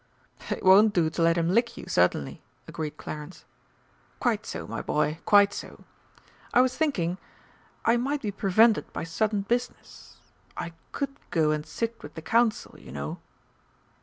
[0.49, 3.45] "It won't do to let him lick you, certainly," agreed Clarence.
[4.19, 5.83] "Quite so, my boy, quite so.
[6.55, 7.19] I was thinking
[7.85, 10.17] I might be prevented by sudden business
[10.57, 13.19] I could go and sit with the Council, you know."